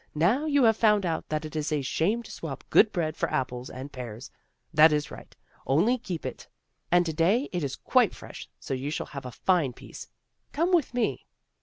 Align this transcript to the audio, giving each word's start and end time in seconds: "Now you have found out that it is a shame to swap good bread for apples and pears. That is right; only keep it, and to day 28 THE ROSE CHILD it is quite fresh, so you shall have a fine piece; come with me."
"Now 0.15 0.45
you 0.47 0.63
have 0.63 0.77
found 0.77 1.05
out 1.05 1.29
that 1.29 1.45
it 1.45 1.55
is 1.55 1.71
a 1.71 1.83
shame 1.83 2.23
to 2.23 2.31
swap 2.31 2.63
good 2.71 2.91
bread 2.91 3.15
for 3.15 3.29
apples 3.31 3.69
and 3.69 3.91
pears. 3.91 4.31
That 4.73 4.91
is 4.91 5.11
right; 5.11 5.35
only 5.67 5.99
keep 5.99 6.25
it, 6.25 6.47
and 6.91 7.05
to 7.05 7.13
day 7.13 7.25
28 7.25 7.37
THE 7.37 7.37
ROSE 7.37 7.49
CHILD 7.57 7.61
it 7.61 7.65
is 7.65 7.75
quite 7.75 8.15
fresh, 8.15 8.49
so 8.59 8.73
you 8.73 8.89
shall 8.89 9.05
have 9.05 9.27
a 9.27 9.31
fine 9.31 9.73
piece; 9.73 10.07
come 10.53 10.71
with 10.73 10.95
me." 10.95 11.27